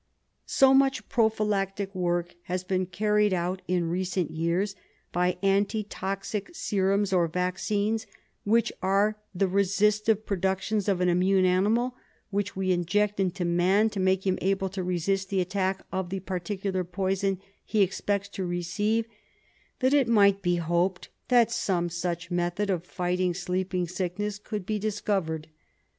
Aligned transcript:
So 0.47 0.73
much 0.73 1.07
prophylactic 1.09 1.93
work 1.93 2.33
has 2.45 2.63
been 2.63 2.87
carried 2.87 3.33
out 3.35 3.61
in 3.67 3.83
receiit 3.91 4.31
years 4.35 4.73
by 5.11 5.37
anti 5.43 5.83
toxic 5.83 6.49
serums 6.55 7.13
or 7.13 7.27
vaccines, 7.27 8.07
which 8.43 8.73
are 8.81 9.19
the 9.35 9.47
re 9.47 9.61
sistive 9.61 10.25
productions 10.25 10.89
of 10.89 11.01
an 11.01 11.07
immune 11.07 11.45
animal 11.45 11.95
which 12.31 12.55
we 12.55 12.71
inject 12.71 13.19
into 13.19 13.45
man 13.45 13.91
to 13.91 13.99
make 13.99 14.25
him 14.25 14.39
able 14.41 14.69
to 14.69 14.81
resist 14.83 15.29
the 15.29 15.39
attack 15.39 15.85
of 15.91 16.09
the 16.09 16.19
par 16.19 16.39
ticular 16.39 16.83
poison 16.91 17.39
he 17.63 17.83
expects 17.83 18.29
to 18.29 18.43
receive, 18.43 19.05
that 19.81 19.93
it 19.93 20.07
might 20.07 20.41
be 20.41 20.55
hoped 20.55 21.09
that 21.27 21.51
some 21.51 21.89
such 21.89 22.31
method 22.31 22.71
of 22.71 22.85
fighting 22.85 23.35
sleeping 23.35 23.87
sickness 23.87 24.39
could 24.39 24.65
be 24.65 24.79
discovered. 24.79 25.49